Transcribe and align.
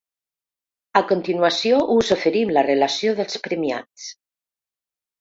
A 0.99 1.01
continuació, 1.11 1.83
us 1.97 2.11
oferim 2.17 2.57
la 2.59 2.65
relació 2.71 3.17
dels 3.23 3.39
premiats. 3.49 4.11